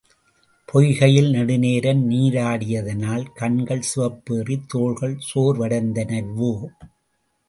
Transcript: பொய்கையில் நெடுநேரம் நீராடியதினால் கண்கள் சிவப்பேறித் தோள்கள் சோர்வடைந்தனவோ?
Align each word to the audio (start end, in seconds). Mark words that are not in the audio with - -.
பொய்கையில் 0.69 1.29
நெடுநேரம் 1.29 2.09
நீராடியதினால் 2.09 3.25
கண்கள் 3.33 3.83
சிவப்பேறித் 3.95 4.65
தோள்கள் 4.67 5.15
சோர்வடைந்தனவோ? 5.33 6.51